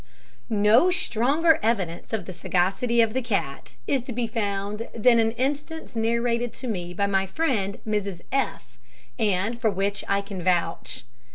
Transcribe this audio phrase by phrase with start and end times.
[0.49, 5.29] No stronger evidence of the sagacity of the cat is to be found than an
[5.33, 8.79] instance narrated to me by my friend, Mrs F,
[9.19, 11.03] and for which I can vouch.